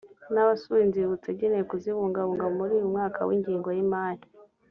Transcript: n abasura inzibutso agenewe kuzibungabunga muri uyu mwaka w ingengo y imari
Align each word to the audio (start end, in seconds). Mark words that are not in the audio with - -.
n 0.33 0.35
abasura 0.43 0.81
inzibutso 0.83 1.27
agenewe 1.33 1.63
kuzibungabunga 1.71 2.45
muri 2.57 2.71
uyu 2.77 2.87
mwaka 2.93 3.19
w 3.27 3.31
ingengo 3.37 3.69
y 3.75 3.79
imari 3.85 4.25